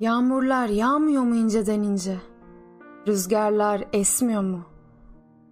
Yağmurlar 0.00 0.68
yağmıyor 0.68 1.22
mu 1.22 1.34
inceden 1.34 1.82
ince? 1.82 2.18
Rüzgarlar 3.06 3.84
esmiyor 3.92 4.42
mu? 4.42 4.60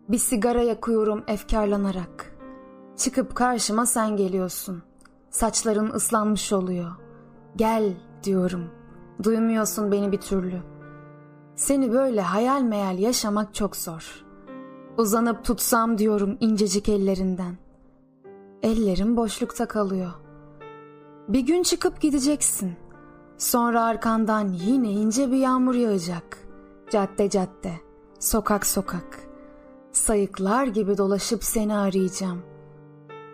Bir 0.09 0.19
sigara 0.19 0.63
yakıyorum 0.63 1.25
efkarlanarak. 1.27 2.37
Çıkıp 2.97 3.35
karşıma 3.35 3.87
sen 3.87 4.17
geliyorsun. 4.17 4.83
Saçların 5.31 5.91
ıslanmış 5.91 6.53
oluyor. 6.53 6.91
Gel 7.57 7.95
diyorum. 8.25 8.65
Duymuyorsun 9.23 9.93
beni 9.93 10.13
bir 10.13 10.21
türlü.'' 10.21 10.78
Seni 11.59 11.93
böyle 11.93 12.21
hayal 12.21 12.63
meyal 12.63 12.99
yaşamak 12.99 13.55
çok 13.55 13.77
zor. 13.77 14.25
Uzanıp 14.97 15.45
tutsam 15.45 15.99
diyorum 15.99 16.37
incecik 16.41 16.89
ellerinden. 16.89 17.57
Ellerim 18.63 19.17
boşlukta 19.17 19.69
kalıyor. 19.69 20.11
Bir 21.29 21.41
gün 21.41 21.63
çıkıp 21.63 22.01
gideceksin. 22.01 22.77
Sonra 23.39 23.85
arkandan 23.85 24.49
yine 24.49 24.91
ince 24.91 25.31
bir 25.31 25.37
yağmur 25.37 25.75
yağacak. 25.75 26.39
Cadde 26.91 27.31
cadde, 27.31 27.73
sokak 28.19 28.67
sokak. 28.67 29.19
Sayıklar 29.93 30.67
gibi 30.67 30.99
dolaşıp 30.99 31.45
seni 31.45 31.77
arayacağım. 31.77 32.43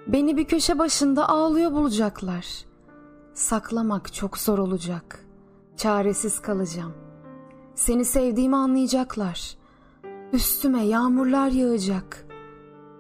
Beni 0.07 0.37
bir 0.37 0.45
köşe 0.45 0.79
başında 0.79 1.29
ağlıyor 1.29 1.73
bulacaklar. 1.73 2.47
Saklamak 3.35 4.13
çok 4.15 4.39
zor 4.39 4.59
olacak. 4.59 5.25
Çaresiz 5.77 6.41
kalacağım. 6.41 7.04
Seni 7.75 8.05
sevdiğimi 8.05 8.57
anlayacaklar. 8.57 9.57
Üstüme 10.33 10.85
yağmurlar 10.85 11.49
yağacak. 11.49 12.27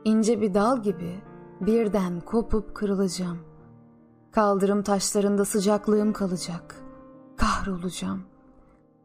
İnce 0.04 0.40
bir 0.40 0.54
dal 0.54 0.82
gibi 0.82 1.20
birden 1.60 2.20
kopup 2.20 2.74
kırılacağım. 2.74 3.38
Kaldırım 4.32 4.82
taşlarında 4.82 5.44
sıcaklığım 5.44 6.12
kalacak. 6.12 6.76
Kahrolacağım. 7.36 8.22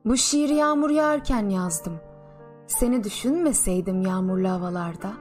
Bu 0.05 0.17
şiiri 0.17 0.53
yağmur 0.53 0.89
yağarken 0.89 1.49
yazdım. 1.49 1.93
Seni 2.67 3.03
düşünmeseydim 3.03 4.01
yağmurlu 4.01 4.49
havalarda, 4.49 5.13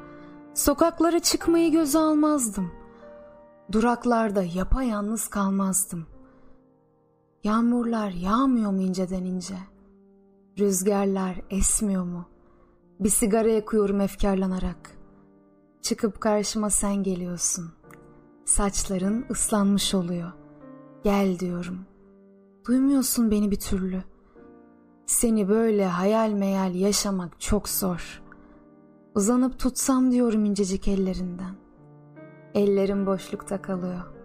sokaklara 0.55 1.21
çıkmayı 1.21 1.73
göze 1.73 1.99
almazdım. 1.99 2.71
Duraklarda 3.73 4.43
yapayalnız 4.43 5.29
kalmazdım. 5.29 6.07
Yağmurlar 7.45 8.11
yağmıyor 8.11 8.71
mu 8.71 8.81
inceden 8.81 9.25
ince? 9.25 9.55
Rüzgarlar 10.59 11.37
esmiyor 11.51 12.05
mu? 12.05 12.29
Bir 13.01 13.09
sigara 13.09 13.49
yakıyorum 13.49 14.01
efkarlanarak. 14.01 14.91
Çıkıp 15.83 16.21
karşıma 16.21 16.71
sen 16.71 17.03
geliyorsun. 17.03 17.73
Saçların 18.45 19.27
ıslanmış 19.31 19.95
oluyor. 19.95 20.33
Gel 21.05 21.39
diyorum. 21.39 21.79
Duymuyorsun 22.67 23.31
beni 23.31 23.51
bir 23.51 23.61
türlü. 23.61 24.03
Seni 25.07 25.49
böyle 25.49 25.87
hayal 25.87 26.31
meyal 26.31 26.75
yaşamak 26.75 27.41
çok 27.41 27.69
zor. 27.69 28.23
Uzanıp 29.15 29.59
tutsam 29.59 30.11
diyorum 30.11 30.45
incecik 30.45 30.89
ellerinden. 30.89 31.55
Ellerim 32.55 33.07
boşlukta 33.07 33.63
kalıyor. 33.63 34.18